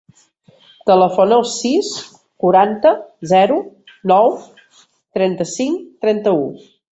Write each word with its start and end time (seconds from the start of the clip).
Telefona 0.89 1.35
al 1.41 1.43
sis, 1.55 1.91
quaranta, 2.43 2.93
zero, 3.33 3.59
nou, 4.13 4.35
trenta-cinc, 5.19 5.87
trenta-u. 6.09 6.43